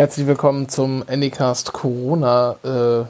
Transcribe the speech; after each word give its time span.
Herzlich 0.00 0.26
willkommen 0.26 0.66
zum 0.66 1.04
Anycast 1.06 1.74
Corona 1.74 2.56
äh, 2.64 3.04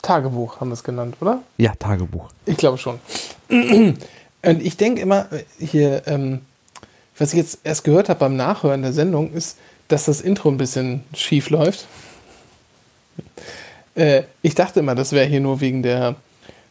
Tagebuch, 0.00 0.60
haben 0.60 0.68
wir 0.68 0.74
es 0.74 0.84
genannt, 0.84 1.16
oder? 1.20 1.42
Ja, 1.56 1.74
Tagebuch. 1.74 2.28
Ich 2.46 2.56
glaube 2.56 2.78
schon. 2.78 3.00
Und 3.48 3.98
ich 4.42 4.76
denke 4.76 5.00
immer, 5.00 5.26
hier, 5.58 6.06
ähm, 6.06 6.42
was 7.18 7.32
ich 7.32 7.38
jetzt 7.38 7.58
erst 7.64 7.82
gehört 7.82 8.08
habe 8.08 8.20
beim 8.20 8.36
Nachhören 8.36 8.82
der 8.82 8.92
Sendung, 8.92 9.32
ist, 9.32 9.58
dass 9.88 10.04
das 10.04 10.20
Intro 10.20 10.50
ein 10.50 10.56
bisschen 10.56 11.02
schief 11.14 11.50
läuft. 11.50 11.88
Äh, 13.96 14.22
ich 14.42 14.54
dachte 14.54 14.78
immer, 14.78 14.94
das 14.94 15.10
wäre 15.10 15.26
hier 15.26 15.40
nur 15.40 15.60
wegen 15.60 15.82
der 15.82 16.14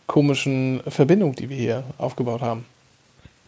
komischen 0.05 0.81
Verbindung, 0.87 1.35
die 1.35 1.49
wir 1.49 1.57
hier 1.57 1.83
aufgebaut 1.97 2.39
haben. 2.39 2.63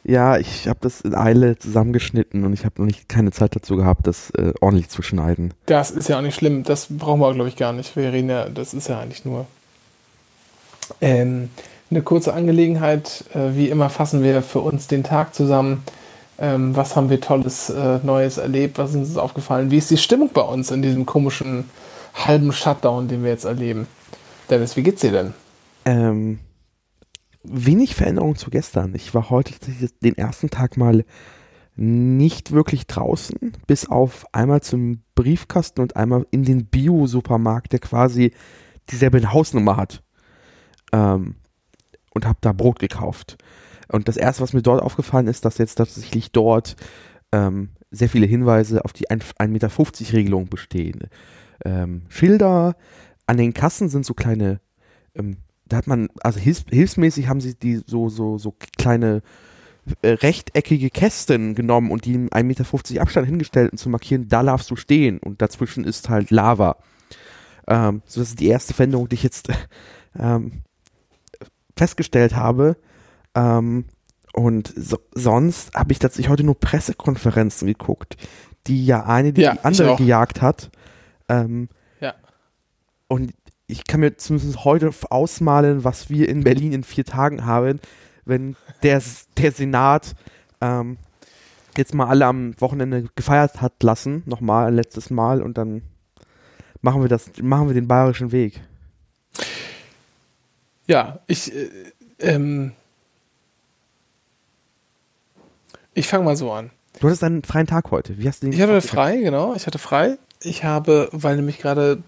Ja, 0.03 0.37
ich 0.37 0.67
habe 0.67 0.79
das 0.81 1.01
in 1.01 1.13
Eile 1.13 1.57
zusammengeschnitten 1.57 2.45
und 2.45 2.53
ich 2.53 2.65
habe 2.65 2.75
noch 2.77 2.85
nicht 2.85 3.09
keine 3.09 3.31
Zeit 3.31 3.55
dazu 3.55 3.75
gehabt, 3.75 4.07
das 4.07 4.31
äh, 4.31 4.53
ordentlich 4.61 4.89
zu 4.89 5.01
schneiden. 5.01 5.53
Das 5.65 5.91
ist 5.91 6.09
ja 6.09 6.17
auch 6.17 6.21
nicht 6.21 6.35
schlimm. 6.35 6.63
Das 6.63 6.87
brauchen 6.89 7.19
wir, 7.19 7.33
glaube 7.33 7.49
ich, 7.49 7.55
gar 7.55 7.73
nicht. 7.73 7.95
Wir 7.95 8.11
reden 8.11 8.29
ja, 8.29 8.49
das 8.49 8.73
ist 8.73 8.87
ja 8.87 8.99
eigentlich 8.99 9.25
nur 9.25 9.45
ähm, 11.01 11.49
eine 11.91 12.01
kurze 12.01 12.33
Angelegenheit. 12.33 13.25
Äh, 13.33 13.55
wie 13.55 13.69
immer 13.69 13.89
fassen 13.89 14.23
wir 14.23 14.41
für 14.41 14.59
uns 14.59 14.87
den 14.87 15.03
Tag 15.03 15.35
zusammen. 15.35 15.83
Ähm, 16.37 16.75
was 16.75 16.95
haben 16.95 17.09
wir 17.09 17.19
Tolles, 17.19 17.69
äh, 17.69 17.99
Neues 18.03 18.37
erlebt? 18.37 18.77
Was 18.77 18.91
ist 18.91 18.95
uns 18.95 19.17
aufgefallen? 19.17 19.71
Wie 19.71 19.77
ist 19.77 19.91
die 19.91 19.97
Stimmung 19.97 20.29
bei 20.33 20.41
uns 20.41 20.71
in 20.71 20.81
diesem 20.81 21.05
komischen 21.05 21.69
halben 22.13 22.51
Shutdown, 22.53 23.07
den 23.07 23.23
wir 23.23 23.31
jetzt 23.31 23.45
erleben? 23.45 23.87
Dennis, 24.49 24.77
wie 24.77 24.83
geht's 24.83 25.01
dir 25.01 25.11
denn? 25.11 25.33
Ähm, 25.85 26.39
wenig 27.49 27.95
Veränderung 27.95 28.35
zu 28.35 28.49
gestern. 28.49 28.93
Ich 28.95 29.13
war 29.13 29.29
heute 29.29 29.53
den 30.01 30.17
ersten 30.17 30.49
Tag 30.49 30.77
mal 30.77 31.03
nicht 31.75 32.51
wirklich 32.51 32.87
draußen, 32.87 33.53
bis 33.65 33.87
auf 33.87 34.25
einmal 34.33 34.61
zum 34.61 35.01
Briefkasten 35.15 35.81
und 35.81 35.95
einmal 35.95 36.25
in 36.31 36.43
den 36.43 36.65
Bio-Supermarkt, 36.65 37.71
der 37.71 37.79
quasi 37.79 38.33
dieselbe 38.89 39.31
Hausnummer 39.31 39.77
hat. 39.77 40.03
Ähm, 40.91 41.35
und 42.13 42.25
habe 42.25 42.39
da 42.41 42.51
Brot 42.51 42.79
gekauft. 42.79 43.37
Und 43.87 44.07
das 44.07 44.17
erste, 44.17 44.41
was 44.43 44.53
mir 44.53 44.61
dort 44.61 44.81
aufgefallen 44.81 45.27
ist, 45.27 45.45
dass 45.45 45.57
jetzt 45.57 45.75
tatsächlich 45.75 46.31
dort 46.31 46.75
ähm, 47.31 47.69
sehr 47.91 48.09
viele 48.09 48.25
Hinweise 48.25 48.83
auf 48.85 48.93
die 48.93 49.09
1,50 49.09 49.47
Meter 49.47 49.69
Regelung 50.13 50.49
bestehen. 50.49 51.07
Ähm, 51.65 52.03
Schilder, 52.09 52.75
an 53.25 53.37
den 53.37 53.53
Kassen 53.53 53.89
sind 53.89 54.05
so 54.05 54.13
kleine 54.13 54.59
ähm, 55.15 55.37
da 55.69 55.77
hat 55.77 55.87
man, 55.87 56.09
also 56.21 56.39
hilfs 56.39 56.65
hilfsmäßig 56.69 57.27
haben 57.27 57.41
sie 57.41 57.55
die 57.55 57.81
so, 57.85 58.09
so, 58.09 58.37
so 58.37 58.53
kleine 58.77 59.21
äh, 60.01 60.09
rechteckige 60.09 60.89
Kästen 60.89 61.55
genommen 61.55 61.91
und 61.91 62.05
die 62.05 62.13
im 62.13 62.29
1,50 62.29 62.43
Meter 62.43 63.01
Abstand 63.01 63.27
hingestellt 63.27 63.71
und 63.71 63.77
zu 63.77 63.89
markieren, 63.89 64.27
da 64.27 64.43
darfst 64.43 64.69
du 64.69 64.75
stehen 64.75 65.19
und 65.19 65.41
dazwischen 65.41 65.83
ist 65.83 66.09
halt 66.09 66.31
Lava. 66.31 66.77
Ähm, 67.67 68.01
so 68.05 68.19
das 68.21 68.29
ist 68.29 68.39
die 68.39 68.47
erste 68.47 68.73
Veränderung, 68.73 69.07
die 69.09 69.15
ich 69.15 69.23
jetzt 69.23 69.49
ähm, 70.19 70.63
festgestellt 71.77 72.35
habe. 72.35 72.77
Ähm, 73.35 73.85
und 74.33 74.73
so, 74.75 74.99
sonst 75.11 75.73
habe 75.75 75.91
ich 75.91 75.99
tatsächlich 75.99 76.29
heute 76.29 76.43
nur 76.43 76.59
Pressekonferenzen 76.59 77.67
geguckt, 77.67 78.15
die 78.67 78.85
ja 78.85 79.05
eine 79.05 79.33
die, 79.33 79.41
ja, 79.41 79.53
die 79.53 79.59
andere 79.61 79.95
gejagt 79.95 80.41
hat. 80.41 80.69
Ähm, 81.27 81.69
ja. 81.99 82.13
Und 83.07 83.33
ich 83.69 83.85
kann 83.85 83.99
mir 83.99 84.17
zumindest 84.17 84.65
heute 84.65 84.91
ausmalen, 85.11 85.83
was 85.83 86.09
wir 86.09 86.27
in 86.27 86.43
Berlin 86.43 86.73
in 86.73 86.83
vier 86.83 87.05
Tagen 87.05 87.45
haben, 87.45 87.79
wenn 88.25 88.55
der, 88.81 89.01
der 89.37 89.51
Senat 89.51 90.15
ähm, 90.59 90.97
jetzt 91.77 91.93
mal 91.93 92.07
alle 92.07 92.25
am 92.25 92.59
Wochenende 92.59 93.05
gefeiert 93.15 93.61
hat 93.61 93.81
lassen, 93.83 94.23
nochmal 94.25 94.67
ein 94.67 94.75
letztes 94.75 95.11
Mal 95.11 95.43
und 95.43 95.57
dann 95.59 95.83
machen 96.81 97.01
wir 97.03 97.09
das, 97.09 97.29
machen 97.41 97.67
wir 97.67 97.75
den 97.75 97.87
bayerischen 97.87 98.31
Weg. 98.31 98.59
Ja, 100.87 101.19
ich, 101.27 101.53
äh, 101.53 101.69
ähm, 102.17 102.71
ich 105.93 106.07
fange 106.07 106.25
mal 106.25 106.35
so 106.35 106.51
an. 106.51 106.71
Du 106.99 107.07
hattest 107.07 107.23
einen 107.23 107.43
freien 107.43 107.67
Tag 107.67 107.91
heute. 107.91 108.17
Wie 108.17 108.27
hast 108.27 108.41
du 108.41 108.47
den? 108.47 108.53
Ich 108.53 108.61
hatte 108.61 108.81
frei, 108.81 109.17
genau. 109.17 109.53
Ich 109.53 109.67
hatte 109.67 109.77
frei. 109.77 110.17
Ich 110.41 110.63
habe, 110.63 111.09
weil 111.11 111.35
nämlich 111.35 111.59
gerade 111.59 112.01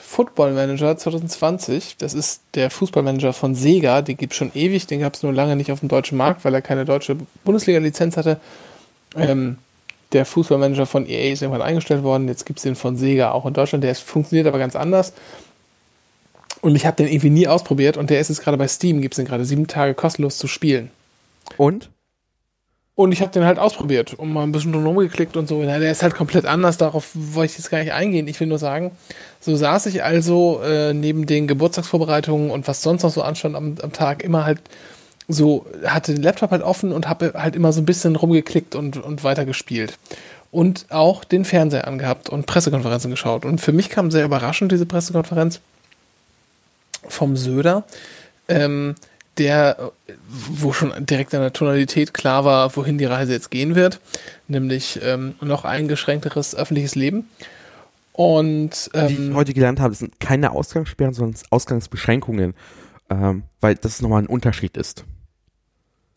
Football 0.00 0.52
Manager 0.52 0.96
2020. 0.96 1.96
Das 1.98 2.14
ist 2.14 2.42
der 2.54 2.70
Fußballmanager 2.70 3.32
von 3.32 3.54
Sega. 3.54 4.02
Den 4.02 4.16
gibt 4.16 4.32
es 4.32 4.36
schon 4.36 4.52
ewig. 4.54 4.86
Den 4.86 5.00
gab 5.00 5.14
es 5.14 5.22
nur 5.22 5.32
lange 5.32 5.56
nicht 5.56 5.72
auf 5.72 5.80
dem 5.80 5.88
deutschen 5.88 6.18
Markt, 6.18 6.44
weil 6.44 6.54
er 6.54 6.62
keine 6.62 6.84
deutsche 6.84 7.16
Bundesliga-Lizenz 7.44 8.16
hatte. 8.16 8.40
Ähm, 9.16 9.58
der 10.12 10.24
Fußballmanager 10.24 10.86
von 10.86 11.06
EA 11.06 11.32
ist 11.32 11.42
irgendwann 11.42 11.62
eingestellt 11.62 12.02
worden. 12.02 12.28
Jetzt 12.28 12.46
gibt 12.46 12.58
es 12.58 12.62
den 12.62 12.76
von 12.76 12.96
Sega 12.96 13.32
auch 13.32 13.46
in 13.46 13.54
Deutschland. 13.54 13.82
Der 13.84 13.90
ist, 13.90 14.00
funktioniert 14.00 14.46
aber 14.46 14.58
ganz 14.58 14.76
anders. 14.76 15.12
Und 16.60 16.76
ich 16.76 16.86
habe 16.86 16.96
den 16.96 17.08
irgendwie 17.08 17.30
nie 17.30 17.48
ausprobiert. 17.48 17.96
Und 17.96 18.10
der 18.10 18.20
ist 18.20 18.28
jetzt 18.28 18.42
gerade 18.42 18.56
bei 18.56 18.68
Steam. 18.68 19.00
Gibt 19.02 19.14
es 19.14 19.16
den 19.16 19.26
gerade 19.26 19.44
sieben 19.44 19.66
Tage 19.66 19.94
kostenlos 19.94 20.38
zu 20.38 20.46
spielen. 20.46 20.90
Und? 21.56 21.90
Und 22.96 23.12
ich 23.12 23.20
habe 23.20 23.30
den 23.30 23.44
halt 23.44 23.58
ausprobiert 23.58 24.14
und 24.14 24.32
mal 24.32 24.42
ein 24.42 24.52
bisschen 24.52 24.72
drum 24.72 24.96
geklickt 24.96 25.36
und 25.36 25.46
so. 25.46 25.62
Ja, 25.62 25.78
der 25.78 25.92
ist 25.92 26.02
halt 26.02 26.14
komplett 26.14 26.46
anders, 26.46 26.78
darauf 26.78 27.10
wollte 27.14 27.52
ich 27.52 27.58
jetzt 27.58 27.70
gar 27.70 27.80
nicht 27.80 27.92
eingehen. 27.92 28.26
Ich 28.26 28.40
will 28.40 28.46
nur 28.46 28.58
sagen, 28.58 28.90
so 29.38 29.54
saß 29.54 29.84
ich 29.86 30.02
also 30.02 30.62
äh, 30.64 30.94
neben 30.94 31.26
den 31.26 31.46
Geburtstagsvorbereitungen 31.46 32.50
und 32.50 32.66
was 32.66 32.82
sonst 32.82 33.02
noch 33.02 33.10
so 33.10 33.20
anstand 33.20 33.54
am, 33.54 33.76
am 33.82 33.92
Tag 33.92 34.24
immer 34.24 34.46
halt 34.46 34.60
so, 35.28 35.66
hatte 35.84 36.14
den 36.14 36.22
Laptop 36.22 36.52
halt 36.52 36.62
offen 36.62 36.92
und 36.92 37.06
habe 37.06 37.34
halt 37.36 37.54
immer 37.54 37.70
so 37.74 37.82
ein 37.82 37.86
bisschen 37.86 38.16
rumgeklickt 38.16 38.74
und, 38.74 38.96
und 38.96 39.24
weitergespielt. 39.24 39.98
Und 40.50 40.86
auch 40.88 41.24
den 41.24 41.44
Fernseher 41.44 41.86
angehabt 41.86 42.30
und 42.30 42.46
Pressekonferenzen 42.46 43.10
geschaut. 43.10 43.44
Und 43.44 43.60
für 43.60 43.72
mich 43.72 43.90
kam 43.90 44.10
sehr 44.10 44.24
überraschend 44.24 44.72
diese 44.72 44.86
Pressekonferenz 44.86 45.60
vom 47.06 47.36
Söder. 47.36 47.84
Ähm, 48.48 48.94
der, 49.38 49.92
wo 50.28 50.72
schon 50.72 50.92
direkt 51.04 51.34
an 51.34 51.40
der 51.40 51.52
Tonalität 51.52 52.14
klar 52.14 52.44
war, 52.44 52.74
wohin 52.76 52.98
die 52.98 53.04
Reise 53.04 53.32
jetzt 53.32 53.50
gehen 53.50 53.74
wird, 53.74 54.00
nämlich 54.48 55.00
ähm, 55.02 55.34
noch 55.40 55.64
eingeschränkteres 55.64 56.54
öffentliches 56.54 56.94
Leben. 56.94 57.28
Und 58.12 58.90
ähm, 58.94 59.08
wie 59.08 59.28
ich 59.28 59.34
heute 59.34 59.52
gelernt 59.52 59.78
habe, 59.80 59.94
sind 59.94 60.18
keine 60.20 60.52
Ausgangssperren, 60.52 61.12
sondern 61.12 61.38
Ausgangsbeschränkungen, 61.50 62.54
ähm, 63.10 63.42
weil 63.60 63.74
das 63.74 64.00
nochmal 64.00 64.22
ein 64.22 64.26
Unterschied 64.26 64.76
ist. 64.76 65.04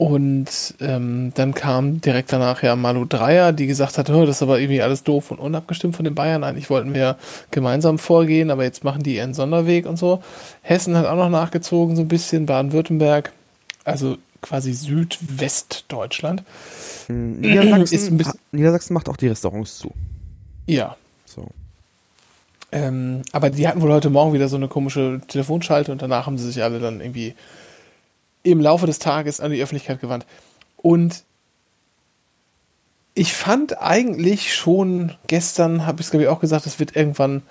Und 0.02 0.76
ähm, 0.80 1.34
dann 1.36 1.54
kam 1.54 2.00
direkt 2.00 2.32
danach 2.32 2.64
ja 2.64 2.78
Malu 2.78 3.04
Dreier, 3.04 3.52
die 3.52 3.68
gesagt 3.68 3.98
hat, 3.98 4.08
das 4.08 4.30
ist 4.30 4.42
aber 4.42 4.58
irgendwie 4.58 4.82
alles 4.82 5.04
doof 5.04 5.30
und 5.30 5.40
unabgestimmt 5.40 5.94
von 5.94 6.06
den 6.06 6.16
Bayern. 6.16 6.46
Eigentlich 6.46 6.70
wollten 6.70 6.94
wir 6.94 7.18
gemeinsam 7.52 8.00
vorgehen, 8.00 8.50
aber 8.50 8.64
jetzt 8.64 8.86
machen 8.86 9.04
die 9.04 9.18
ihren 9.18 9.34
Sonderweg 9.34 9.86
und 9.86 9.98
so. 9.98 10.24
Hessen 10.62 10.96
hat 10.96 11.06
auch 11.06 11.18
noch 11.18 11.30
nachgezogen, 11.30 11.98
so 11.98 12.04
ein 12.04 12.08
bisschen, 12.08 12.46
Baden-Württemberg, 12.46 13.34
also 13.84 14.18
quasi 14.42 14.72
Südwestdeutschland. 14.72 16.44
Hm, 17.08 17.42
Niedersachsen, 17.42 18.24
Niedersachsen 18.54 18.94
macht 18.94 19.10
auch 19.10 19.18
die 19.18 19.28
Restaurants 19.28 19.80
zu. 19.80 19.92
Ja. 20.66 20.96
So. 21.26 21.46
Ähm, 22.72 23.24
aber 23.34 23.50
die 23.50 23.68
hatten 23.68 23.82
wohl 23.82 23.92
heute 23.92 24.10
Morgen 24.10 24.32
wieder 24.32 24.48
so 24.48 24.56
eine 24.56 24.70
komische 24.70 25.20
Telefonschalte 25.28 25.92
und 25.92 26.02
danach 26.02 26.26
haben 26.26 26.38
sie 26.38 26.48
sich 26.50 26.64
alle 26.64 26.80
dann 26.80 27.02
irgendwie 27.02 27.36
im 28.52 28.62
Laufe 28.62 28.86
des 28.86 29.00
Tages 29.00 29.40
an 29.40 29.52
die 29.52 29.62
Öffentlichkeit 29.62 30.02
gewandt. 30.02 30.26
Und 30.78 31.24
ich 33.14 33.34
fand 33.34 33.82
eigentlich 33.82 34.54
schon, 34.56 35.14
gestern 35.28 35.86
habe 35.86 36.00
ich 36.00 36.08
es 36.08 36.12
glaube 36.12 36.24
ich 36.24 36.30
auch 36.30 36.40
gesagt, 36.40 36.66
es 36.66 36.80
wird 36.80 36.96
irgendwann 36.96 37.42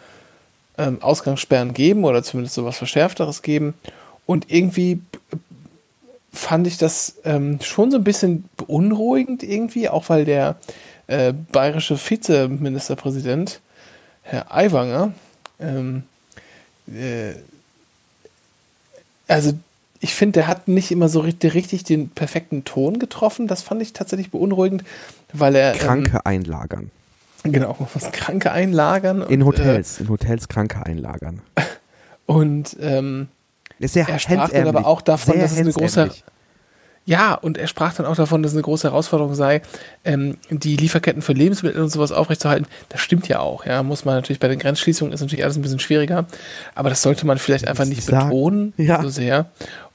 ähm, 0.79 1.03
Ausgangssperren 1.03 1.75
geben 1.75 2.05
oder 2.05 2.23
zumindest 2.23 2.55
sowas 2.55 2.79
Verschärfteres 2.79 3.43
geben. 3.43 3.75
Und 4.25 4.51
irgendwie 4.51 5.01
fand 6.33 6.67
ich 6.67 6.79
das 6.79 7.17
ähm, 7.25 7.61
schon 7.61 7.91
so 7.91 7.99
ein 7.99 8.05
bisschen 8.05 8.49
beunruhigend 8.57 9.43
irgendwie, 9.43 9.89
auch 9.89 10.09
weil 10.09 10.25
der 10.25 10.57
äh, 11.07 11.33
bayerische 11.33 11.99
Vizeministerpräsident, 11.99 13.61
Herr 14.23 14.55
Aiwanger, 14.55 15.13
ähm, 15.59 16.05
äh, 16.87 17.33
also 19.27 19.53
ich 20.01 20.15
finde, 20.15 20.41
der 20.41 20.47
hat 20.47 20.69
nicht 20.69 20.91
immer 20.91 21.09
so 21.09 21.21
richtig, 21.21 21.55
richtig, 21.55 21.85
den 21.85 22.11
perfekten 22.11 22.65
Ton 22.65 22.99
getroffen. 22.99 23.49
Das 23.49 23.63
fand 23.63 23.83
ich 23.83 23.93
tatsächlich 23.93 24.31
beunruhigend, 24.31 24.85
weil 25.33 25.55
er. 25.57 25.73
Kranke 25.73 26.17
ähm, 26.17 26.23
einlagern. 26.25 26.91
Genau, 27.43 27.77
was 27.95 28.13
Kranke 28.13 28.53
einlagern. 28.53 29.23
In 29.23 29.43
und, 29.43 29.49
Hotels, 29.49 29.99
äh, 29.99 30.05
in 30.05 30.09
Hotels 30.09 30.49
Kranke 30.49 30.85
einlagern. 30.85 31.43
Und 32.27 32.77
ähm, 32.79 33.29
er 33.81 34.19
sprach 34.19 34.51
dann 34.51 34.69
aber 34.69 34.87
auch 34.87 35.01
davon, 35.01 35.41
dass 35.41 35.53
es 35.53 35.59
eine 35.59 35.73
große. 35.73 36.11
Ja, 37.07 37.33
und 37.33 37.57
er 37.57 37.69
sprach 37.69 37.95
dann 37.95 38.05
auch 38.05 38.17
davon, 38.17 38.43
dass 38.43 38.53
es 38.53 38.57
eine 38.57 38.65
große 38.65 38.87
Herausforderung 38.87 39.35
sei, 39.35 39.63
ähm, 40.05 40.37
die 40.51 40.77
Lieferketten 40.77 41.23
für 41.23 41.33
Lebensmittel 41.33 41.81
und 41.81 41.89
sowas 41.89 42.13
aufrechtzuerhalten. 42.13 42.67
Das 42.91 43.01
stimmt 43.01 43.29
ja 43.29 43.41
auch, 43.41 43.65
ja. 43.65 43.83
Muss 43.83 44.05
man 44.05 44.17
natürlich 44.17 44.41
bei 44.41 44.49
den 44.49 44.59
Grenzschließungen 44.59 45.15
ist 45.15 45.23
natürlich 45.23 45.43
alles 45.43 45.57
ein 45.57 45.63
bisschen 45.63 45.79
schwieriger. 45.79 46.27
Aber 46.75 46.91
das 46.91 47.01
sollte 47.01 47.27
man 47.27 47.39
vielleicht 47.39 47.67
einfach 47.67 47.87
nicht 47.87 48.05
betonen 48.05 48.75
ja. 48.77 49.01
so 49.01 49.09
sehr 49.09 49.47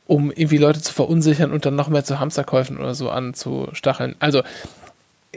um 0.06 0.32
irgendwie 0.32 0.58
Leute 0.58 0.82
zu 0.82 0.94
verunsichern 0.94 1.52
und 1.52 1.66
dann 1.66 1.76
noch 1.76 1.90
mehr 1.90 2.04
zu 2.04 2.20
Hamsterkäufen 2.20 2.78
oder 2.78 2.96
so 2.96 3.10
anzustacheln. 3.10 4.16
Also, 4.20 4.44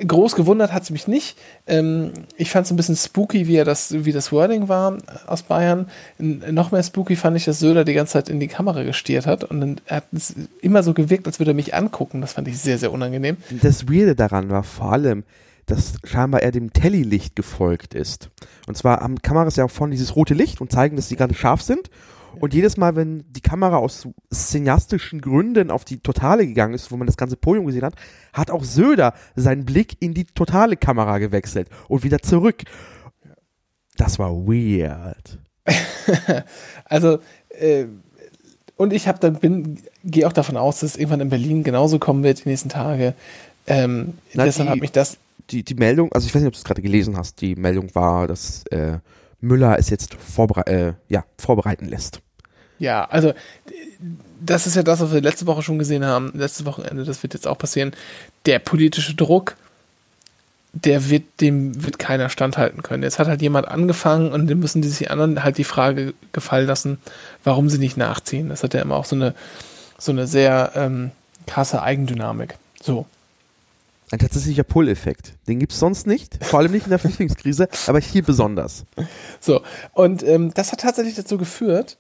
groß 0.04 0.34
gewundert 0.34 0.72
hat 0.72 0.82
es 0.82 0.90
mich 0.90 1.08
nicht. 1.08 1.38
Ähm, 1.66 2.12
ich 2.36 2.50
fand 2.50 2.66
es 2.66 2.72
ein 2.72 2.76
bisschen 2.76 2.96
spooky, 2.96 3.46
wie, 3.46 3.56
er 3.56 3.64
das, 3.64 4.04
wie 4.04 4.12
das 4.12 4.30
Wording 4.32 4.68
war 4.68 4.98
aus 5.26 5.42
Bayern. 5.42 5.88
noch 6.18 6.70
mehr 6.70 6.82
spooky 6.82 7.16
fand 7.16 7.36
ich, 7.36 7.44
dass 7.44 7.60
Söder 7.60 7.84
die 7.84 7.94
ganze 7.94 8.14
Zeit 8.14 8.28
in 8.28 8.40
die 8.40 8.48
Kamera 8.48 8.82
gestiert 8.82 9.26
hat 9.26 9.44
und 9.44 9.60
dann 9.60 9.80
hat 9.88 10.04
es 10.12 10.34
immer 10.60 10.82
so 10.82 10.92
gewirkt, 10.92 11.26
als 11.26 11.38
würde 11.38 11.52
er 11.52 11.54
mich 11.54 11.74
angucken. 11.74 12.20
Das 12.20 12.34
fand 12.34 12.48
ich 12.48 12.58
sehr, 12.58 12.78
sehr 12.78 12.92
unangenehm. 12.92 13.36
Das 13.62 13.88
Weirde 13.88 14.14
daran 14.14 14.50
war 14.50 14.62
vor 14.62 14.92
allem, 14.92 15.24
dass 15.66 15.94
scheinbar 16.04 16.42
er 16.42 16.52
dem 16.52 16.72
Telly-Licht 16.72 17.34
gefolgt 17.34 17.94
ist. 17.94 18.30
Und 18.66 18.76
zwar 18.76 19.00
haben 19.00 19.20
Kameras 19.22 19.56
ja 19.56 19.64
auch 19.64 19.70
vorne 19.70 19.92
dieses 19.92 20.14
rote 20.14 20.34
Licht 20.34 20.60
und 20.60 20.70
zeigen, 20.70 20.96
dass 20.96 21.08
sie 21.08 21.16
gerade 21.16 21.34
scharf 21.34 21.62
sind. 21.62 21.90
Und 22.40 22.54
jedes 22.54 22.76
Mal, 22.76 22.96
wenn 22.96 23.24
die 23.32 23.40
Kamera 23.40 23.76
aus 23.76 24.08
cineastischen 24.32 25.20
Gründen 25.20 25.70
auf 25.70 25.84
die 25.84 25.98
Totale 25.98 26.46
gegangen 26.46 26.74
ist, 26.74 26.90
wo 26.90 26.96
man 26.96 27.06
das 27.06 27.16
ganze 27.16 27.36
Podium 27.36 27.66
gesehen 27.66 27.84
hat, 27.84 27.94
hat 28.32 28.50
auch 28.50 28.64
Söder 28.64 29.14
seinen 29.34 29.64
Blick 29.64 29.96
in 30.00 30.14
die 30.14 30.24
totale 30.24 30.76
Kamera 30.76 31.18
gewechselt 31.18 31.68
und 31.88 32.04
wieder 32.04 32.20
zurück. 32.20 32.62
Das 33.96 34.18
war 34.18 34.30
weird. 34.32 35.38
also, 36.84 37.18
äh, 37.50 37.86
und 38.76 38.92
ich 38.92 39.08
habe 39.08 39.18
dann 39.18 39.36
bin, 39.36 39.78
gehe 40.04 40.26
auch 40.26 40.32
davon 40.32 40.56
aus, 40.56 40.80
dass 40.80 40.90
es 40.90 40.96
irgendwann 40.96 41.20
in 41.20 41.30
Berlin 41.30 41.64
genauso 41.64 41.98
kommen 41.98 42.22
wird 42.22 42.44
die 42.44 42.50
nächsten 42.50 42.68
Tage. 42.68 43.14
Ähm, 43.66 44.14
Na, 44.34 44.44
deshalb 44.44 44.68
hat 44.68 44.80
mich 44.80 44.92
das. 44.92 45.18
Die, 45.50 45.62
die 45.62 45.74
Meldung, 45.74 46.12
also 46.12 46.26
ich 46.26 46.34
weiß 46.34 46.42
nicht, 46.42 46.48
ob 46.48 46.54
du 46.54 46.58
es 46.58 46.64
gerade 46.64 46.82
gelesen 46.82 47.16
hast, 47.16 47.40
die 47.40 47.54
Meldung 47.54 47.94
war, 47.94 48.26
dass 48.26 48.64
äh, 48.66 48.98
Müller 49.40 49.78
es 49.78 49.90
jetzt 49.90 50.14
vorbere 50.14 50.66
äh, 50.66 50.92
ja, 51.08 51.24
vorbereiten 51.38 51.86
lässt. 51.86 52.20
Ja, 52.78 53.04
also 53.04 53.32
das 54.40 54.66
ist 54.66 54.76
ja 54.76 54.82
das, 54.82 55.00
was 55.00 55.12
wir 55.12 55.20
letzte 55.20 55.46
Woche 55.46 55.62
schon 55.62 55.78
gesehen 55.78 56.04
haben, 56.04 56.32
letztes 56.34 56.66
Wochenende, 56.66 57.04
das 57.04 57.22
wird 57.22 57.34
jetzt 57.34 57.46
auch 57.46 57.58
passieren. 57.58 57.92
Der 58.44 58.58
politische 58.58 59.14
Druck, 59.14 59.56
der 60.72 61.08
wird, 61.08 61.24
dem 61.40 61.84
wird 61.84 61.98
keiner 61.98 62.28
standhalten 62.28 62.82
können. 62.82 63.02
Jetzt 63.02 63.18
hat 63.18 63.28
halt 63.28 63.40
jemand 63.40 63.66
angefangen 63.68 64.30
und 64.30 64.48
dann 64.48 64.58
müssen 64.58 64.82
die 64.82 64.88
sich 64.88 65.10
anderen 65.10 65.42
halt 65.42 65.56
die 65.58 65.64
Frage 65.64 66.12
gefallen 66.32 66.66
lassen, 66.66 66.98
warum 67.44 67.70
sie 67.70 67.78
nicht 67.78 67.96
nachziehen. 67.96 68.50
Das 68.50 68.62
hat 68.62 68.74
ja 68.74 68.82
immer 68.82 68.96
auch 68.96 69.06
so 69.06 69.16
eine, 69.16 69.34
so 69.98 70.12
eine 70.12 70.26
sehr 70.26 70.72
ähm, 70.74 71.12
krasse 71.46 71.82
Eigendynamik. 71.82 72.56
So. 72.82 73.06
Ein 74.12 74.18
tatsächlicher 74.18 74.64
Pull-Effekt. 74.64 75.32
Den 75.48 75.58
gibt 75.58 75.72
es 75.72 75.80
sonst 75.80 76.06
nicht, 76.06 76.44
vor 76.44 76.60
allem 76.60 76.70
nicht 76.70 76.84
in 76.84 76.90
der 76.90 76.98
Flüchtlingskrise, 76.98 77.68
aber 77.86 77.98
hier 77.98 78.22
besonders. 78.22 78.84
So, 79.40 79.62
und 79.94 80.22
ähm, 80.22 80.52
das 80.54 80.70
hat 80.70 80.80
tatsächlich 80.80 81.16
dazu 81.16 81.38
geführt, 81.38 81.96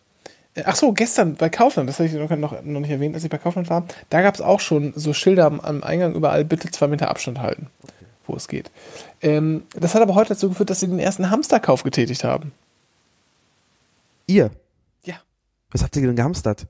Ach 0.64 0.76
so, 0.76 0.92
gestern 0.92 1.34
bei 1.34 1.50
Kaufland, 1.50 1.88
das 1.88 1.98
habe 1.98 2.08
ich 2.08 2.14
noch, 2.14 2.30
noch, 2.30 2.62
nicht 2.62 2.90
erwähnt, 2.90 3.14
als 3.14 3.24
ich 3.24 3.30
bei 3.30 3.38
Kaufland 3.38 3.68
war, 3.68 3.86
da 4.08 4.22
gab 4.22 4.34
es 4.34 4.40
auch 4.40 4.60
schon 4.60 4.92
so 4.96 5.12
Schilder 5.12 5.44
am, 5.44 5.60
am, 5.60 5.82
Eingang 5.82 6.14
überall, 6.14 6.44
bitte 6.44 6.70
zwei 6.70 6.86
Meter 6.86 7.10
Abstand 7.10 7.40
halten, 7.40 7.66
wo 8.26 8.34
es 8.34 8.48
geht. 8.48 8.70
Ähm, 9.20 9.64
das 9.74 9.94
hat 9.94 10.02
aber 10.02 10.14
heute 10.14 10.30
dazu 10.30 10.48
geführt, 10.48 10.70
dass 10.70 10.80
sie 10.80 10.86
den 10.86 10.98
ersten 10.98 11.30
Hamsterkauf 11.30 11.82
getätigt 11.82 12.24
haben. 12.24 12.52
Ihr? 14.26 14.50
Ja. 15.04 15.16
Was 15.70 15.82
habt 15.82 15.94
ihr 15.96 16.02
denn 16.02 16.16
gehamstert? 16.16 16.66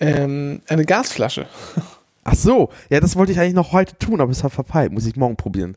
Ähm, 0.00 0.62
eine 0.66 0.84
Gasflasche. 0.84 1.46
Ach 2.24 2.34
so, 2.34 2.70
ja, 2.88 3.00
das 3.00 3.16
wollte 3.16 3.32
ich 3.32 3.38
eigentlich 3.38 3.54
noch 3.54 3.72
heute 3.72 3.96
tun, 3.98 4.20
aber 4.20 4.30
es 4.30 4.42
hat 4.42 4.52
verpeilt. 4.52 4.92
Muss 4.92 5.06
ich 5.06 5.16
morgen 5.16 5.36
probieren. 5.36 5.76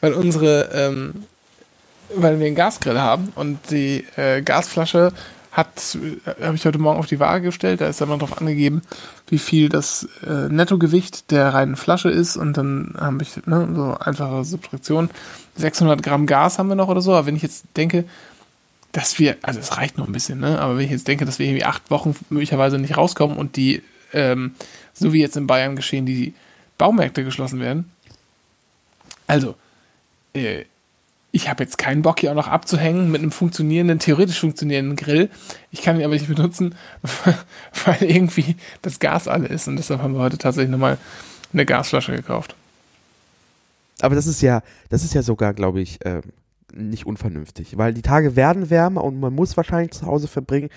Weil 0.00 0.14
unsere, 0.14 0.70
ähm, 0.72 1.24
weil 2.14 2.38
wir 2.38 2.46
einen 2.46 2.56
Gasgrill 2.56 3.00
haben 3.00 3.32
und 3.34 3.58
die 3.70 4.04
äh, 4.16 4.40
Gasflasche 4.42 5.12
hat, 5.52 5.96
äh, 5.96 6.44
habe 6.44 6.56
ich 6.56 6.64
heute 6.64 6.78
Morgen 6.78 6.98
auf 6.98 7.06
die 7.06 7.20
Waage 7.20 7.46
gestellt, 7.46 7.80
da 7.80 7.88
ist 7.88 8.00
dann 8.00 8.08
mal 8.08 8.18
drauf 8.18 8.38
angegeben, 8.38 8.82
wie 9.28 9.38
viel 9.38 9.68
das 9.68 10.08
äh, 10.26 10.48
Nettogewicht 10.48 11.30
der 11.30 11.54
reinen 11.54 11.76
Flasche 11.76 12.10
ist 12.10 12.36
und 12.36 12.56
dann 12.56 12.94
habe 12.98 13.22
ich 13.22 13.46
ne, 13.46 13.68
so 13.74 13.96
einfache 13.98 14.44
Subtraktion. 14.44 15.10
600 15.56 16.02
Gramm 16.02 16.26
Gas 16.26 16.58
haben 16.58 16.68
wir 16.68 16.76
noch 16.76 16.88
oder 16.88 17.00
so, 17.00 17.12
aber 17.14 17.26
wenn 17.26 17.36
ich 17.36 17.42
jetzt 17.42 17.64
denke, 17.76 18.04
dass 18.92 19.18
wir, 19.18 19.36
also 19.42 19.60
es 19.60 19.76
reicht 19.76 19.98
noch 19.98 20.06
ein 20.06 20.12
bisschen, 20.12 20.40
ne, 20.40 20.58
aber 20.60 20.76
wenn 20.76 20.84
ich 20.84 20.90
jetzt 20.90 21.08
denke, 21.08 21.24
dass 21.24 21.38
wir 21.38 21.46
irgendwie 21.46 21.64
acht 21.64 21.90
Wochen 21.90 22.14
möglicherweise 22.30 22.78
nicht 22.78 22.96
rauskommen 22.96 23.36
und 23.36 23.56
die, 23.56 23.82
ähm, 24.12 24.54
so 24.94 25.12
wie 25.12 25.20
jetzt 25.20 25.36
in 25.36 25.46
Bayern 25.46 25.76
geschehen, 25.76 26.06
die 26.06 26.34
Baumärkte 26.78 27.24
geschlossen 27.24 27.60
werden. 27.60 27.90
Also, 29.26 29.56
äh, 30.32 30.64
ich 31.30 31.48
habe 31.48 31.62
jetzt 31.62 31.76
keinen 31.76 32.02
Bock, 32.02 32.20
hier 32.20 32.30
auch 32.30 32.36
noch 32.36 32.48
abzuhängen 32.48 33.10
mit 33.10 33.20
einem 33.20 33.32
funktionierenden, 33.32 33.98
theoretisch 33.98 34.40
funktionierenden 34.40 34.96
Grill. 34.96 35.28
Ich 35.70 35.82
kann 35.82 35.96
ihn 35.96 36.04
aber 36.04 36.14
nicht 36.14 36.28
benutzen, 36.28 36.74
weil 37.84 38.02
irgendwie 38.02 38.56
das 38.82 38.98
Gas 38.98 39.28
alle 39.28 39.48
ist. 39.48 39.68
Und 39.68 39.76
deshalb 39.76 40.00
haben 40.00 40.14
wir 40.14 40.20
heute 40.20 40.38
tatsächlich 40.38 40.70
nochmal 40.70 40.96
eine 41.52 41.66
Gasflasche 41.66 42.12
gekauft. 42.12 42.54
Aber 44.00 44.14
das 44.14 44.26
ist 44.26 44.40
ja, 44.40 44.62
das 44.88 45.04
ist 45.04 45.14
ja 45.14 45.22
sogar, 45.22 45.52
glaube 45.54 45.80
ich, 45.80 46.04
äh, 46.04 46.22
nicht 46.72 47.06
unvernünftig, 47.06 47.76
weil 47.76 47.92
die 47.92 48.02
Tage 48.02 48.36
werden 48.36 48.70
wärmer 48.70 49.04
und 49.04 49.20
man 49.20 49.34
muss 49.34 49.56
wahrscheinlich 49.56 49.92
zu 49.92 50.06
Hause 50.06 50.28
verbringen. 50.28 50.70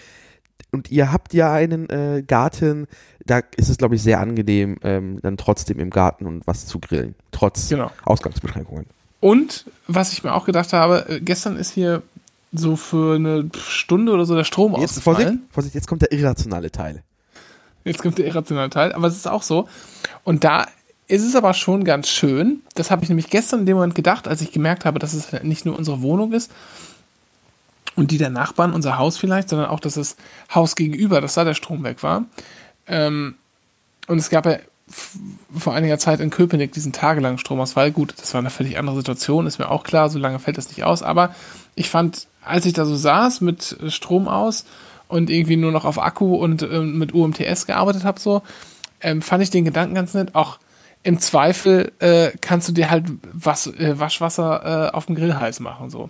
Und 0.71 0.89
ihr 0.89 1.11
habt 1.11 1.33
ja 1.33 1.51
einen 1.51 1.89
äh, 1.89 2.23
Garten, 2.25 2.87
da 3.25 3.41
ist 3.57 3.69
es, 3.69 3.77
glaube 3.77 3.95
ich, 3.95 4.03
sehr 4.03 4.19
angenehm, 4.19 4.77
ähm, 4.83 5.19
dann 5.21 5.37
trotzdem 5.37 5.79
im 5.79 5.89
Garten 5.89 6.25
und 6.25 6.47
was 6.47 6.65
zu 6.65 6.79
grillen, 6.79 7.15
trotz 7.31 7.69
genau. 7.69 7.91
Ausgangsbeschränkungen. 8.05 8.85
Und 9.21 9.65
was 9.87 10.11
ich 10.11 10.23
mir 10.23 10.33
auch 10.33 10.45
gedacht 10.45 10.73
habe, 10.73 11.05
äh, 11.07 11.19
gestern 11.21 11.55
ist 11.55 11.71
hier 11.71 12.01
so 12.51 12.75
für 12.75 13.15
eine 13.15 13.49
Stunde 13.55 14.11
oder 14.11 14.25
so 14.25 14.35
der 14.35 14.43
Strom 14.43 14.73
jetzt, 14.73 14.97
ausgefallen. 14.97 15.17
Vorsicht, 15.17 15.53
Vorsicht, 15.53 15.75
jetzt 15.75 15.87
kommt 15.87 16.01
der 16.01 16.11
irrationale 16.11 16.69
Teil. 16.69 17.03
Jetzt 17.85 18.01
kommt 18.01 18.17
der 18.17 18.25
irrationale 18.25 18.69
Teil, 18.69 18.91
aber 18.91 19.07
es 19.07 19.15
ist 19.15 19.27
auch 19.27 19.43
so. 19.43 19.69
Und 20.23 20.43
da 20.43 20.67
ist 21.07 21.23
es 21.23 21.35
aber 21.35 21.53
schon 21.53 21.83
ganz 21.83 22.09
schön. 22.09 22.61
Das 22.75 22.91
habe 22.91 23.03
ich 23.03 23.09
nämlich 23.09 23.29
gestern 23.29 23.61
in 23.61 23.65
dem 23.67 23.77
Moment 23.77 23.95
gedacht, 23.95 24.27
als 24.27 24.41
ich 24.41 24.51
gemerkt 24.51 24.85
habe, 24.85 24.99
dass 24.99 25.13
es 25.13 25.31
nicht 25.43 25.65
nur 25.65 25.77
unsere 25.77 26.01
Wohnung 26.01 26.33
ist 26.33 26.51
und 27.95 28.11
die 28.11 28.17
der 28.17 28.29
Nachbarn, 28.29 28.73
unser 28.73 28.97
Haus 28.97 29.17
vielleicht, 29.17 29.49
sondern 29.49 29.69
auch, 29.69 29.79
dass 29.79 29.95
das 29.95 30.15
Haus 30.53 30.75
gegenüber, 30.75 31.21
dass 31.21 31.35
da 31.35 31.43
der 31.43 31.53
Strom 31.53 31.83
weg 31.83 32.03
war. 32.03 32.25
Ähm, 32.87 33.35
und 34.07 34.17
es 34.17 34.29
gab 34.29 34.45
ja 34.45 34.57
vor 35.57 35.73
einiger 35.73 35.97
Zeit 35.97 36.19
in 36.19 36.29
Köpenick 36.29 36.71
diesen 36.71 36.93
tagelangen 36.93 37.37
Stromausfall. 37.37 37.91
Gut, 37.91 38.13
das 38.17 38.33
war 38.33 38.39
eine 38.39 38.49
völlig 38.49 38.77
andere 38.77 38.95
Situation, 38.95 39.47
ist 39.47 39.59
mir 39.59 39.69
auch 39.69 39.83
klar, 39.83 40.09
so 40.09 40.19
lange 40.19 40.39
fällt 40.39 40.57
das 40.57 40.69
nicht 40.69 40.83
aus. 40.83 41.03
Aber 41.03 41.35
ich 41.75 41.89
fand, 41.89 42.27
als 42.43 42.65
ich 42.65 42.73
da 42.73 42.85
so 42.85 42.95
saß 42.95 43.41
mit 43.41 43.77
Strom 43.87 44.27
aus 44.27 44.65
und 45.07 45.29
irgendwie 45.29 45.57
nur 45.57 45.71
noch 45.71 45.85
auf 45.85 45.99
Akku 45.99 46.35
und 46.35 46.61
äh, 46.63 46.79
mit 46.81 47.13
UMTS 47.13 47.65
gearbeitet 47.65 48.03
habe, 48.03 48.19
so, 48.19 48.41
ähm, 49.01 49.21
fand 49.21 49.43
ich 49.43 49.49
den 49.49 49.65
Gedanken 49.65 49.95
ganz 49.95 50.13
nett. 50.13 50.35
Auch 50.35 50.59
im 51.03 51.19
Zweifel 51.19 51.91
äh, 51.99 52.31
kannst 52.41 52.67
du 52.67 52.73
dir 52.73 52.89
halt 52.89 53.05
was, 53.33 53.67
äh, 53.67 53.99
Waschwasser 53.99 54.89
äh, 54.89 54.95
auf 54.95 55.07
dem 55.07 55.15
Grill 55.15 55.35
heiß 55.35 55.59
machen. 55.59 55.89
So. 55.89 56.09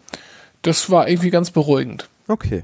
Das 0.62 0.89
war 0.89 1.08
irgendwie 1.08 1.29
ganz 1.29 1.51
beruhigend. 1.51 2.10
Okay. 2.27 2.63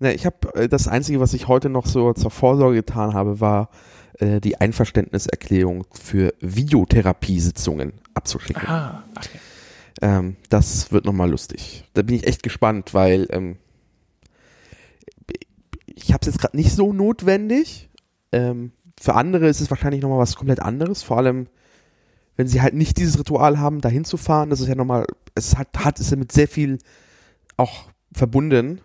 Ne, 0.00 0.12
ich 0.14 0.26
habe 0.26 0.54
äh, 0.54 0.68
das 0.68 0.88
Einzige, 0.88 1.20
was 1.20 1.34
ich 1.34 1.48
heute 1.48 1.68
noch 1.68 1.86
so 1.86 2.12
zur 2.12 2.30
Vorsorge 2.30 2.76
getan 2.76 3.14
habe, 3.14 3.40
war 3.40 3.70
äh, 4.18 4.40
die 4.40 4.60
Einverständniserklärung 4.60 5.84
für 5.92 6.34
Videotherapiesitzungen 6.40 7.94
abzuschicken. 8.14 8.68
Ah, 8.68 9.04
okay. 9.16 9.38
Ähm, 10.00 10.36
das 10.48 10.92
wird 10.92 11.04
nochmal 11.04 11.30
lustig. 11.30 11.84
Da 11.94 12.02
bin 12.02 12.14
ich 12.14 12.26
echt 12.26 12.42
gespannt, 12.42 12.94
weil 12.94 13.26
ähm, 13.30 13.56
ich 15.86 16.12
habe 16.12 16.20
es 16.20 16.26
jetzt 16.26 16.38
gerade 16.38 16.56
nicht 16.56 16.72
so 16.72 16.92
notwendig. 16.92 17.88
Ähm, 18.30 18.72
für 19.00 19.14
andere 19.14 19.48
ist 19.48 19.60
es 19.60 19.70
wahrscheinlich 19.70 20.02
nochmal 20.02 20.18
was 20.18 20.36
komplett 20.36 20.60
anderes, 20.60 21.02
vor 21.02 21.18
allem 21.18 21.48
wenn 22.36 22.46
sie 22.46 22.62
halt 22.62 22.74
nicht 22.74 22.98
dieses 22.98 23.18
Ritual 23.18 23.58
haben, 23.58 23.80
dahin 23.80 24.04
zu 24.04 24.16
fahren. 24.16 24.50
Das 24.50 24.60
ist 24.60 24.68
ja 24.68 24.76
nochmal, 24.76 25.06
es 25.34 25.58
hat, 25.58 25.68
hat 25.76 25.98
ist 25.98 26.12
ja 26.12 26.16
mit 26.16 26.30
sehr 26.30 26.46
viel 26.46 26.78
auch 27.56 27.90
verbunden. 28.12 28.80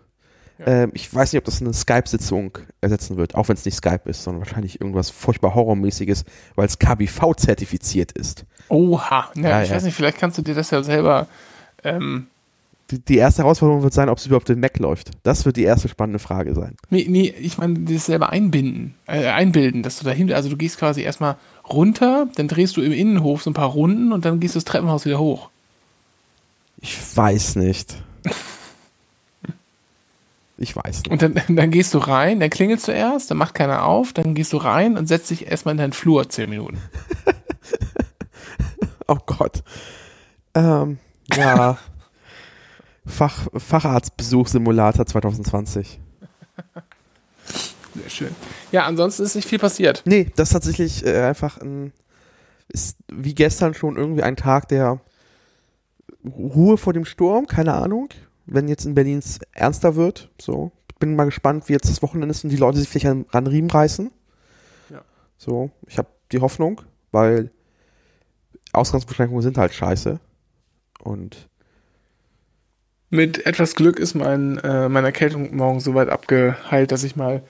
Ähm, 0.64 0.90
ich 0.94 1.12
weiß 1.12 1.32
nicht, 1.32 1.38
ob 1.38 1.44
das 1.44 1.60
eine 1.60 1.72
Skype-Sitzung 1.72 2.58
ersetzen 2.80 3.16
wird, 3.16 3.34
auch 3.34 3.48
wenn 3.48 3.56
es 3.56 3.64
nicht 3.64 3.76
Skype 3.76 4.02
ist, 4.04 4.22
sondern 4.22 4.44
wahrscheinlich 4.44 4.80
irgendwas 4.80 5.10
furchtbar 5.10 5.54
Horrormäßiges, 5.54 6.24
weil 6.54 6.66
es 6.66 6.78
KBV 6.78 7.34
zertifiziert 7.36 8.12
ist. 8.12 8.44
Oha, 8.68 9.30
ja, 9.34 9.42
ja 9.42 9.62
ich 9.62 9.70
ja. 9.70 9.76
weiß 9.76 9.84
nicht, 9.84 9.94
vielleicht 9.94 10.18
kannst 10.18 10.38
du 10.38 10.42
dir 10.42 10.54
das 10.54 10.70
ja 10.70 10.82
selber. 10.82 11.26
Ähm 11.82 12.28
die, 12.90 12.98
die, 12.98 13.16
erste 13.16 13.42
Herausforderung 13.42 13.82
wird 13.82 13.94
sein, 13.94 14.08
ob 14.10 14.18
es 14.18 14.26
überhaupt 14.26 14.48
den 14.48 14.60
Mac 14.60 14.78
läuft. 14.78 15.10
Das 15.22 15.46
wird 15.46 15.56
die 15.56 15.62
erste 15.62 15.88
spannende 15.88 16.18
Frage 16.18 16.54
sein. 16.54 16.76
Nee, 16.90 17.06
nee 17.08 17.34
ich 17.40 17.56
meine, 17.56 17.80
das 17.80 18.06
selber 18.06 18.28
einbinden, 18.28 18.94
äh, 19.06 19.26
einbilden, 19.26 19.82
dass 19.82 19.98
du 19.98 20.04
dahin, 20.04 20.32
also 20.32 20.50
du 20.50 20.56
gehst 20.56 20.78
quasi 20.78 21.00
erstmal 21.00 21.36
runter, 21.68 22.28
dann 22.36 22.46
drehst 22.46 22.76
du 22.76 22.82
im 22.82 22.92
Innenhof 22.92 23.42
so 23.42 23.50
ein 23.50 23.54
paar 23.54 23.70
Runden 23.70 24.12
und 24.12 24.24
dann 24.24 24.38
gehst 24.38 24.54
du 24.54 24.58
das 24.58 24.64
Treppenhaus 24.64 25.06
wieder 25.06 25.18
hoch. 25.18 25.48
Ich 26.80 26.96
weiß 27.16 27.56
nicht. 27.56 27.96
Ich 30.56 30.76
weiß 30.76 31.02
nicht. 31.02 31.08
Und 31.08 31.22
dann, 31.22 31.40
dann 31.56 31.70
gehst 31.70 31.94
du 31.94 31.98
rein, 31.98 32.40
dann 32.40 32.50
klingelst 32.50 32.88
du 32.88 32.92
erst, 32.92 33.30
dann 33.30 33.38
macht 33.38 33.54
keiner 33.54 33.84
auf, 33.84 34.12
dann 34.12 34.34
gehst 34.34 34.52
du 34.52 34.56
rein 34.58 34.96
und 34.96 35.06
setzt 35.06 35.30
dich 35.30 35.46
erstmal 35.46 35.72
in 35.72 35.78
deinen 35.78 35.92
Flur 35.92 36.28
zehn 36.28 36.50
Minuten. 36.50 36.78
oh 39.08 39.18
Gott. 39.26 39.62
Ähm, 40.54 40.98
ja. 41.32 41.78
Fach, 43.06 43.48
Facharztbesuchssimulator 43.54 45.04
2020. 45.04 46.00
Sehr 47.94 48.10
schön. 48.10 48.34
Ja, 48.72 48.86
ansonsten 48.86 49.24
ist 49.24 49.36
nicht 49.36 49.48
viel 49.48 49.58
passiert. 49.58 50.02
Nee, 50.06 50.32
das 50.36 50.48
ist 50.48 50.52
tatsächlich 50.54 51.04
äh, 51.04 51.20
einfach 51.20 51.60
ein 51.60 51.92
ist 52.68 52.96
wie 53.12 53.34
gestern 53.34 53.74
schon 53.74 53.96
irgendwie 53.96 54.22
ein 54.22 54.36
Tag 54.36 54.68
der 54.68 55.00
Ruhe 56.24 56.76
vor 56.76 56.92
dem 56.92 57.04
Sturm, 57.04 57.46
keine 57.46 57.74
Ahnung. 57.74 58.08
Wenn 58.46 58.68
jetzt 58.68 58.84
in 58.84 58.94
Berlin 58.94 59.18
es 59.18 59.38
ernster 59.52 59.96
wird, 59.96 60.30
so. 60.40 60.72
Bin 61.00 61.16
mal 61.16 61.24
gespannt, 61.24 61.68
wie 61.68 61.72
jetzt 61.72 61.90
das 61.90 62.02
Wochenende 62.02 62.30
ist 62.30 62.44
und 62.44 62.50
die 62.50 62.56
Leute 62.56 62.78
sich 62.78 62.88
vielleicht 62.88 63.06
an, 63.06 63.26
an 63.32 63.46
Riemen 63.46 63.70
reißen. 63.70 64.10
Ja. 64.90 65.02
So, 65.36 65.70
ich 65.86 65.98
habe 65.98 66.08
die 66.32 66.40
Hoffnung, 66.40 66.80
weil 67.10 67.50
Ausgangsbeschränkungen 68.72 69.42
sind 69.42 69.58
halt 69.58 69.74
scheiße. 69.74 70.20
Und 71.00 71.48
Mit 73.10 73.44
etwas 73.44 73.74
Glück 73.74 73.98
ist 73.98 74.14
mein, 74.14 74.58
äh, 74.58 74.88
meine 74.88 75.08
Erkältung 75.08 75.54
morgen 75.56 75.80
so 75.80 75.94
weit 75.94 76.08
abgeheilt, 76.08 76.92
dass 76.92 77.04
ich 77.04 77.16
mal 77.16 77.42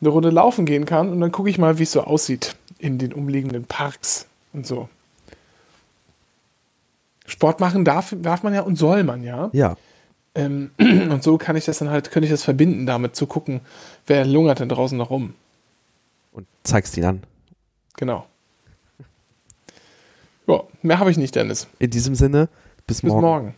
eine 0.00 0.08
Runde 0.08 0.30
laufen 0.30 0.64
gehen 0.64 0.86
kann 0.86 1.10
und 1.10 1.20
dann 1.20 1.32
gucke 1.32 1.50
ich 1.50 1.58
mal, 1.58 1.78
wie 1.78 1.84
es 1.84 1.92
so 1.92 2.02
aussieht 2.02 2.56
in 2.78 2.98
den 2.98 3.12
umliegenden 3.12 3.64
Parks 3.64 4.26
und 4.52 4.66
so. 4.66 4.88
Sport 7.26 7.60
machen 7.60 7.84
darf, 7.84 8.14
darf 8.18 8.42
man 8.42 8.54
ja 8.54 8.62
und 8.62 8.76
soll 8.76 9.04
man 9.04 9.22
ja. 9.22 9.50
ja, 9.52 9.76
Ähm, 10.34 10.70
und 10.78 11.22
so 11.22 11.38
kann 11.38 11.56
ich 11.56 11.64
das 11.64 11.78
dann 11.78 11.90
halt, 11.90 12.10
könnte 12.10 12.26
ich 12.26 12.30
das 12.30 12.42
verbinden, 12.42 12.86
damit 12.86 13.16
zu 13.16 13.26
gucken, 13.26 13.60
wer 14.06 14.24
lungert 14.24 14.60
denn 14.60 14.68
draußen 14.68 14.96
noch 14.96 15.10
rum. 15.10 15.34
und 16.32 16.46
zeigst 16.62 16.96
ihn 16.96 17.04
an. 17.04 17.22
Genau. 17.96 18.26
Ja, 20.46 20.62
mehr 20.82 20.98
habe 20.98 21.10
ich 21.10 21.18
nicht, 21.18 21.34
Dennis. 21.34 21.68
In 21.78 21.90
diesem 21.90 22.14
Sinne, 22.14 22.48
bis, 22.86 23.02
Bis 23.02 23.10
morgen. 23.10 23.20
morgen. 23.22 23.54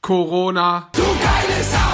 Corona. 0.00 0.88
Du 0.92 1.02
geile 1.02 1.62
Sau! 1.62 1.90